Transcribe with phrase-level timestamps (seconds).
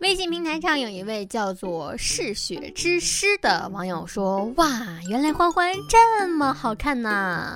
[0.00, 4.66] 微信平台上有一位叫做“嗜血之师”的网友说：“哇，
[5.10, 7.54] 原来欢欢这么好看呐！”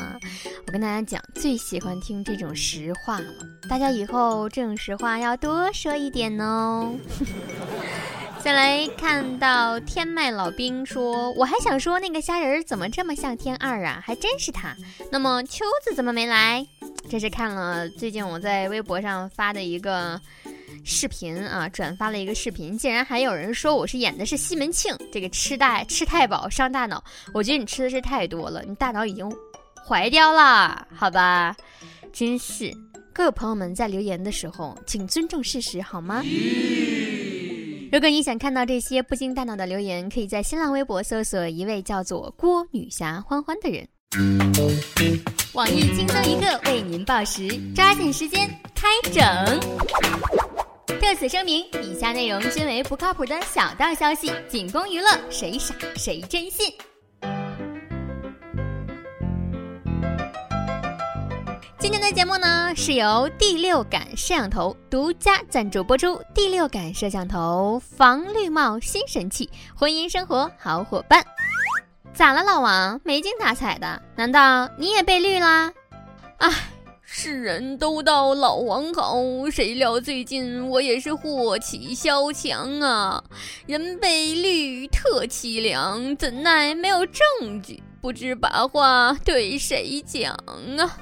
[0.66, 3.26] 我跟大家讲，最喜欢听这种实话了。
[3.66, 6.94] 大家以后这种实话要多说一点哦。
[8.44, 14.02] 再来看到天麦老兵说：“我还想说那个虾仁怎么这么像天二啊？
[14.04, 14.76] 还真是他。
[15.10, 16.66] 那么秋子怎么没来？
[17.08, 20.20] 这是看了最近我在微博上发的一个。”
[20.84, 27.02] 视频啊，转发了一个视频，竟然还有人说我是演的是西门庆，这个吃大吃太饱伤大脑。
[27.32, 29.26] 我觉得你吃的是太多了，你大脑已经
[29.86, 31.56] 坏掉了，好吧？
[32.12, 32.70] 真是，
[33.12, 36.22] 各位朋友们在留言的时候，请尊重事实好吗？
[37.90, 43.88] 如果你想看到这些不经大脑的留言，可以在新浪微博搜索一位叫做郭女侠欢欢的人。
[45.54, 49.24] 网易轻松一刻为您报时，抓紧时间开整。
[51.00, 56.72] 特此声明，以下内容均为不靠谱的小道消息，仅供娱乐，谁傻谁真信。
[61.78, 66.20] 今天的节目呢，是由第六感摄像头独家赞助播出。
[66.34, 71.24] 第六感摄像头防绿帽新神器，婚姻生活好伙伴。
[72.12, 73.00] 咋了，老王？
[73.04, 74.00] 没精打采的？
[74.16, 75.72] 难道你也被绿啦？
[76.38, 76.50] 唉。
[77.16, 79.14] 世人都道老王好，
[79.48, 83.22] 谁料最近我也是祸起萧墙啊！
[83.66, 90.34] 人被绿特凄凉，怎奈没有证据，不知把话对谁讲
[90.76, 90.98] 啊！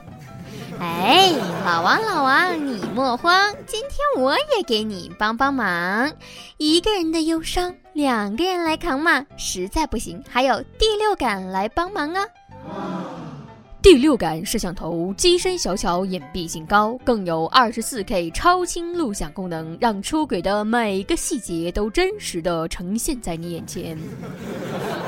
[0.78, 1.32] 哎，
[1.64, 6.12] 老王老王，你莫慌，今天我也给你帮帮忙。
[6.58, 12.28] 一个人的忧伤，两个人来扛嘛，实在不行，还有第六感来帮忙啊！
[13.82, 23.98] 第六感摄像头机身小巧，隐蔽性高，更有二十四 K 超清录像功能，让出轨的每个细节都真实的呈现在你眼前。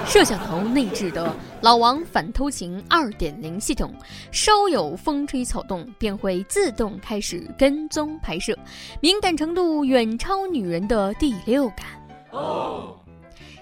[0.04, 3.94] 摄像头内置的老王反偷情二点零系统，
[4.32, 8.58] 稍有风吹草动便会自动开始跟踪拍摄，
[9.00, 11.86] 敏感程度远超女人的第六感。
[12.32, 12.96] 哦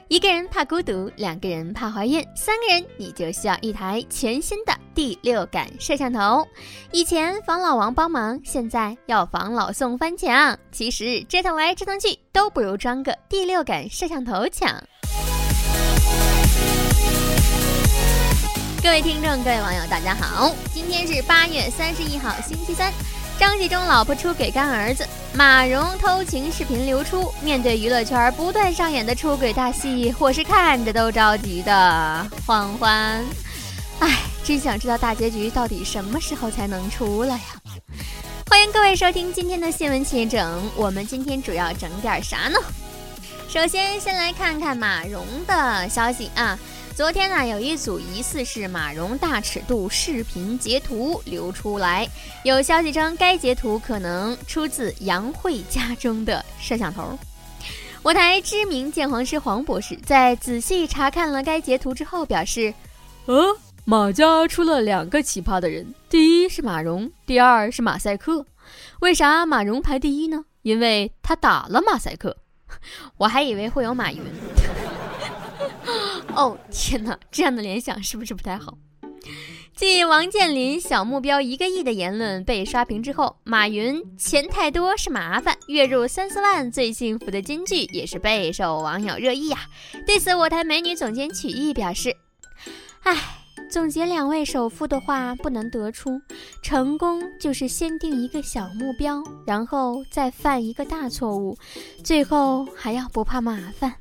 [0.08, 6.46] 一个人怕孤独，两个人怕怀孕，三个人你就需要一台全新的第六感摄像头。
[6.90, 10.58] 以前防老王帮忙，现在要防老宋翻墙。
[10.70, 14.70] 其实折腾来折腾去，都不如装个第六感摄像头强。
[18.82, 22.92] 各位听众，各位网友，大家好，今天是八月三十一号，星期三。
[23.38, 27.32] 张纪中老婆出轨干儿子，马蓉偷情视频流出。
[27.42, 32.26] 面对娱乐圈不断上演的出轨大戏，我是看着都着急的。
[32.46, 33.24] 欢欢，
[34.00, 37.44] 哎，真想知道大结局到底什么时候才能出来呀？
[38.48, 42.58] 欢迎各位收听今天的新闻切整，我们今天主要整点啥呢？
[43.48, 46.58] 首先，先来看看马蓉的消息啊。
[46.96, 52.08] 昨天呢，有一组疑似是马蓉大尺度视频截图流出来，
[52.42, 57.16] 有消息称该截图可能出自杨慧家中的摄像头。
[58.02, 62.74] 我台知名鉴黄师黄博士在仔细查看了该截图之后表示
[63.26, 68.46] ：“呃，马家出了两个奇葩的人，第一是马蓉，第二是马赛克。
[69.00, 70.44] 为啥马蓉排第一呢？
[70.62, 72.36] 因为他打了马赛克。
[73.16, 74.22] 我还以为会有马云。
[76.34, 78.78] ”哦天哪，这样的联想是不是不太好？
[79.74, 89.58] 继王健林小目标一个亿的言论被刷屏之后，马云钱太多是麻烦，月入三四万最幸福的金句也是备受网友热议呀。
[90.06, 92.16] 对此，我台美女总监曲艺表示
[93.02, 93.38] ：“唉。”
[93.72, 96.20] 总结两位首富的话，不难得出，
[96.62, 101.56] 成功就是先定一个小目标，然后再犯一个大错误，
[102.04, 103.94] 最后还要不怕麻烦。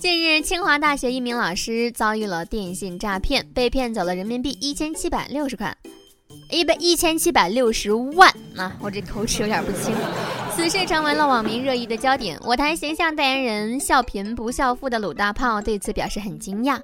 [0.00, 5.76] 近日，清华大学一名老师遭遇了电信诈骗，被骗走了人民币一千七百六十块，
[6.48, 8.74] 一百一千七百六十万啊！
[8.80, 9.94] 我这口齿有点不清。
[10.56, 12.38] 此事成为了网民热议的焦点。
[12.42, 16.80] 我台形象代言人笑贫不笑富的鲁大炮对此表示很惊讶。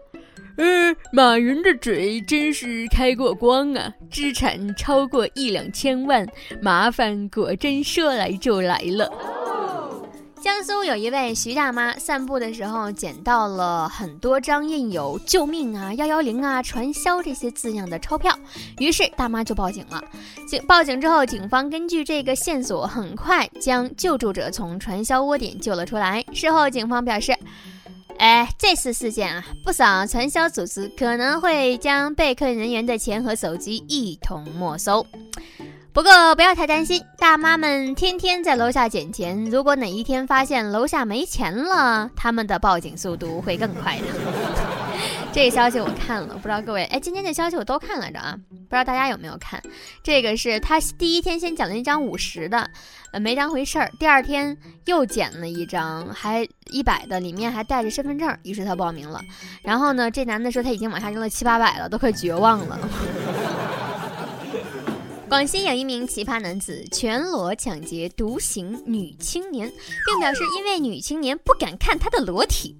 [0.59, 3.95] 呃，马云的嘴真是开过光啊！
[4.11, 6.27] 资产超过一两千万，
[6.61, 9.09] 麻烦果真说来就来了。
[10.43, 18.37] 江苏有一位徐大妈散步的时候捡到了很多张印有“救命啊”“幺幺零啊”“传销”这些字样的钞票，
[18.79, 20.03] 于是大妈就报警了。
[20.49, 26.25] 警报警之后，警方根据这个线索，很快将救助者从传销窝点救了出来。
[26.33, 27.33] 事后，警方表示。
[28.19, 35.07] 哎，这次事件啊，不少传销组织可能会将被困人员的钱和手机一同没收。
[35.93, 44.07] 不过不要太担心，大妈们天天在楼下捡钱，如果哪一天发现楼下没钱了，他们的报警速度会更快的。
[45.31, 49.63] 这个消息我看了，不知道各位哎，今天这消息我都看来着啊，不知道大家有没有看？
[50.03, 52.69] 这个是他第一天先捡了一张五十的，
[53.13, 59.23] 呃，没当回事儿，第二天又捡了一张还一百的，里面还带着身份证，于是他报名了。
[59.63, 62.79] 然后呢，这男的说他已经往下扔了七八百了，都快绝望了。
[65.29, 69.71] 广西有一名奇葩男子全裸抢劫独行女青年，
[70.07, 72.75] 并表示因为女青年不敢看他的裸体。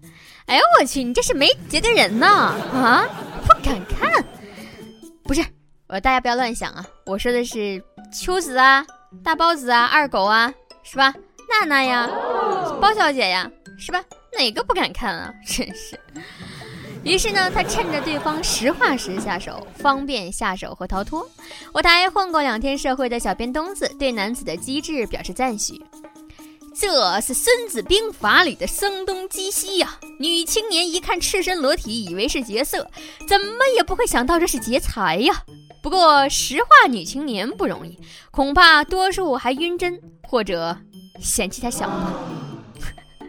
[0.47, 2.27] 哎呦我去，你这是没节的人呐！
[2.73, 3.07] 啊，
[3.47, 4.25] 不敢看？
[5.25, 5.45] 不是，
[5.89, 6.87] 我大家不要乱想啊！
[7.05, 8.85] 我说的是秋子啊、
[9.23, 10.51] 大包子啊、二狗啊，
[10.83, 11.15] 是吧？
[11.51, 12.09] 娜娜呀、
[12.81, 14.03] 包小姐呀，是吧？
[14.39, 15.31] 哪个不敢看啊？
[15.47, 16.01] 真是。
[17.09, 21.27] 于是呢，他趁着对方实话时下手，方便下手和逃脱。
[21.73, 25.83] 我台混过两天社会的小编东子对男子的机智表示赞许。
[26.79, 29.99] 这是《孙子兵法》里的声东击西呀！
[30.21, 32.87] 女青年一看赤身裸体，以为是劫色，
[33.27, 35.43] 怎么也不会想到这是劫财呀。
[35.83, 37.99] 不过石化女青年不容易，
[38.31, 40.77] 恐怕多数还晕针或者
[41.21, 42.13] 嫌弃他小吧。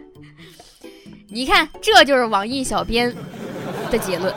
[1.28, 3.16] 你看，这就是网易小编。
[3.90, 4.34] 的结论。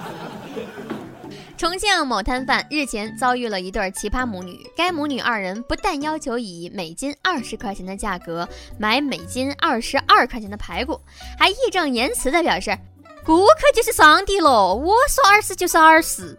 [1.56, 8.48] 重庆某摊贩日前遭遇了一对奇葩母女，该母女二人不但要求以每斤二十块钱的价格
[8.78, 11.00] 买每斤二十二块钱的排骨，
[11.40, 12.78] 还义正言辞地表示
[13.24, 16.38] ：“顾客就是上帝喽，我说二十就是二十。”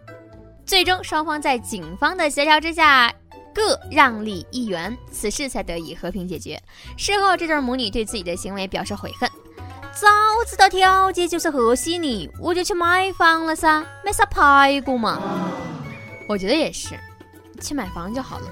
[0.63, 3.11] 最终，双方在警方的协调之下，
[3.53, 6.61] 各让利一元，此事才得以和平解决。
[6.97, 9.27] 事后，这对母女对自己的行为表示悔恨。
[9.95, 10.09] 早
[10.45, 15.21] 知道条街就是和稀泥，我就去买房了噻，没啥排骨嘛。
[16.27, 16.99] 我觉得也是，
[17.61, 18.47] 去买房就好了。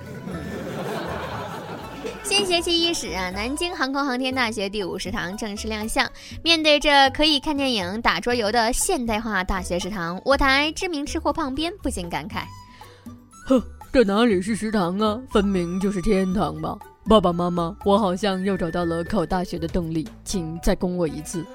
[2.23, 6.09] 新学期伊始啊，南京航空航天大学第五食堂正式亮相。
[6.41, 12.43] 面对着可以看电影、打桌游的现代化大学食堂，我台知名吃货胖编不禁感慨：
[13.47, 13.61] 哼，
[13.91, 16.77] 这哪里是食堂啊，分明就是天堂吧！
[17.07, 21.45] 爸爸妈妈，我好像又找到了考大学的动力，请再供我一次。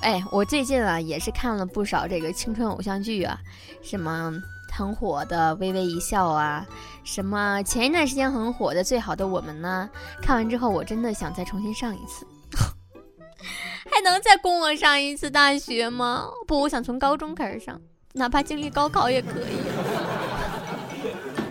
[0.00, 3.38] 哎，我最近啊也是看了不少这个青春偶像剧啊，
[3.82, 4.32] 什么
[4.72, 6.64] 很火的《微微一笑》啊，
[7.04, 9.90] 什么前一段时间很火的《最好的我们》呢？
[10.22, 12.24] 看完之后，我真的想再重新上一次。
[13.90, 16.28] 还能再供我上一次大学吗？
[16.46, 17.78] 不，我想从高中开始上，
[18.12, 19.89] 哪怕经历高考也可以。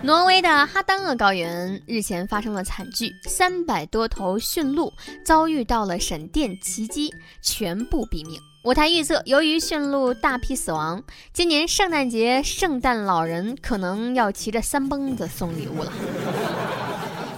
[0.02, 4.94] 挪威的哈丹厄高原日前发生了惨剧，三百多头驯鹿
[5.26, 8.40] 遭遇到了闪电袭击，全部毙命。
[8.64, 11.04] 我台预测，由于驯鹿大批死亡，
[11.34, 15.92] 今年圣诞节圣诞老人可能要骑着三蹦子送礼物了。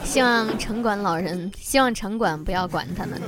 [0.03, 3.19] 希望城管老人，希望城管不要管他们。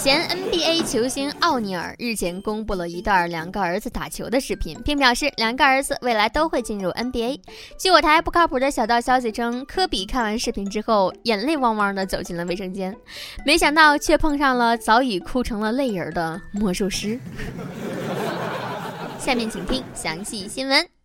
[0.00, 7.40] 前 NBA 球星奥尼尔日前公布了一段两个儿子打球的视频，并表示两个儿子未来都会进入 NBA。
[7.76, 12.94] 据我台不靠谱的小道消息称，科比看完视频之后，眼泪汪汪的走进了卫生间，
[13.44, 17.18] 没想到却碰上了早已哭成了泪人的魔术师。
[19.18, 20.97] 下面请听详细新闻。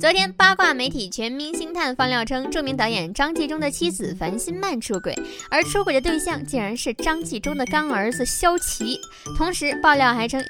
[0.00, 5.12] 昨天，八卦媒体《全明星探》放料称，著名导演张纪中的妻子樊新曼出轨，
[5.50, 9.00] 而出轨的对象竟然是张纪中的干儿子肖琪。
[9.36, 10.40] 同时，爆料还称，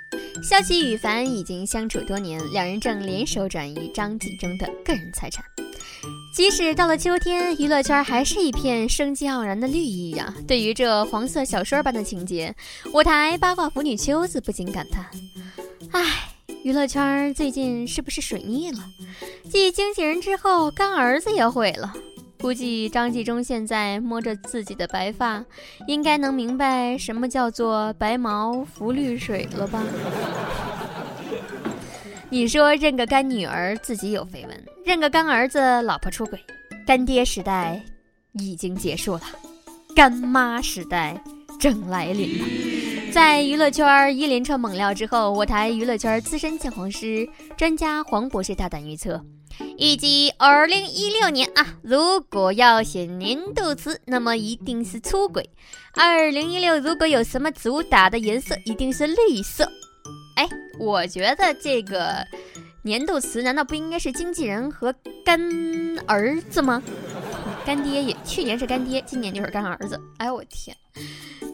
[0.42, 5.42] 肖琪与樊已经相处多年，两人正联手转移张纪中的个人财产。
[6.34, 10.32] 即使到了秋天，娱乐圈还是一片生机盎然的绿意呀。
[10.46, 12.54] 对于这黄色小说般的情节，
[12.92, 15.06] 我台八卦腐女秋子不禁感叹：
[15.92, 16.34] 唉。
[16.64, 18.78] 娱乐圈最近是不是水逆了？
[19.50, 21.92] 继经纪人之后，干儿子也毁了。
[22.40, 25.44] 估计张纪中现在摸着自己的白发，
[25.86, 29.82] 应该能明白什么叫做白毛浮绿水了吧？
[32.30, 36.38] 你说认个干女儿自己有绯闻，认个干儿子老婆出轨，
[36.86, 37.82] 干爹时代
[38.32, 39.22] 已经结束了，
[39.96, 41.20] 干妈时代
[41.58, 42.44] 正来临了。
[43.10, 47.26] 在娱乐圈一连串猛料之后，我台娱乐圈资深鉴黄师
[47.56, 49.20] 专家黄博士大胆预测，
[49.78, 55.48] 预计二零一六年啊，如果要写年度词，那么一定是出轨。
[55.94, 59.68] 二零一六如果有什么主打的颜色，一定是绿色。
[60.36, 60.48] 哎，
[60.78, 62.24] 我觉得这个
[62.82, 65.40] 年度词难道不应该是经纪人和干
[66.06, 66.82] 儿子吗？
[67.66, 70.00] 干爹也去年是干爹，今年就是干儿子。
[70.18, 70.76] 哎呦我天！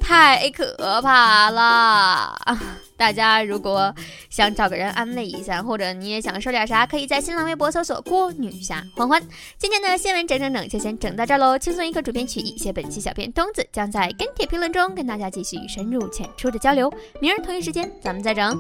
[0.06, 2.37] 太可怕了！
[2.96, 3.92] 大家如果
[4.28, 9.20] 想找个人安慰一下，或者你也想说点啥，可以在新浪微博搜索“郭女侠欢欢”。
[9.58, 16.92] 今天的新闻整整整就先整到这喽，轻松一刻，主编曲艺，写本期小编东子将在跟帖评论中跟大家继续深入浅出的交流。
[17.20, 18.56] 明儿同一时间咱们再整。